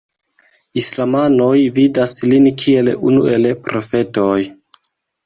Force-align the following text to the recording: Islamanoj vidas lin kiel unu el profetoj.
Islamanoj 0.81 1.57
vidas 1.75 2.15
lin 2.31 2.47
kiel 2.63 2.89
unu 3.11 3.29
el 3.35 3.47
profetoj. 3.69 4.33